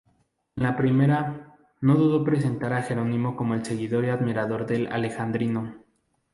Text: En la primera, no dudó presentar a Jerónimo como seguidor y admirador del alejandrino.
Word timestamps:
En 0.55 0.63
la 0.63 0.75
primera, 0.75 1.57
no 1.79 1.93
dudó 1.93 2.23
presentar 2.23 2.73
a 2.73 2.81
Jerónimo 2.81 3.35
como 3.35 3.63
seguidor 3.63 4.03
y 4.05 4.09
admirador 4.09 4.65
del 4.65 4.91
alejandrino. 4.91 5.75